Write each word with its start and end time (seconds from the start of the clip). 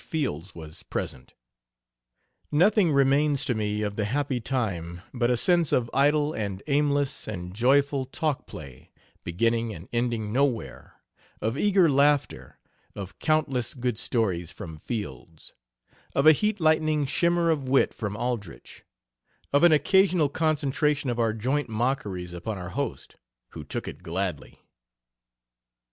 Fields 0.01 0.55
was 0.55 0.81
present 0.81 1.35
"Nothing 2.51 2.91
remains 2.91 3.45
to 3.45 3.53
me 3.53 3.83
of 3.83 3.97
the 3.97 4.05
happy 4.05 4.39
time 4.41 5.01
but 5.13 5.29
a 5.29 5.37
sense 5.37 5.71
of 5.71 5.91
idle 5.93 6.33
and 6.33 6.63
aimless 6.65 7.27
and 7.27 7.53
joyful 7.53 8.05
talk 8.05 8.47
play, 8.47 8.89
beginning 9.23 9.75
and 9.75 9.87
ending 9.93 10.33
nowhere, 10.33 10.99
of 11.39 11.55
eager 11.55 11.87
laughter, 11.87 12.57
of 12.95 13.19
countless 13.19 13.75
good 13.75 13.95
stories 13.95 14.51
from 14.51 14.79
Fields, 14.79 15.53
of 16.15 16.25
a 16.25 16.31
heat 16.31 16.59
lightning 16.59 17.05
shimmer 17.05 17.51
of 17.51 17.69
wit 17.69 17.93
from 17.93 18.17
Aldrich, 18.17 18.83
of 19.53 19.63
an 19.63 19.71
occasional 19.71 20.29
concentration 20.29 21.11
of 21.11 21.19
our 21.19 21.31
joint 21.31 21.69
mockeries 21.69 22.33
upon 22.33 22.57
our 22.57 22.69
host, 22.69 23.17
who 23.49 23.63
took 23.63 23.87
it 23.87 24.01
gladly." 24.01 24.61